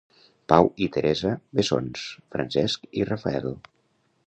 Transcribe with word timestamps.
Pau 0.53 0.69
i 0.85 0.87
Teresa, 0.95 1.33
bessons, 1.59 2.07
Francesc 2.37 2.91
i 3.03 3.07
Rafael. 3.13 3.49